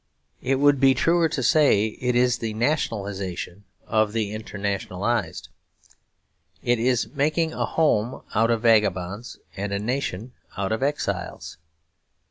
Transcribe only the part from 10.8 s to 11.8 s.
exiles.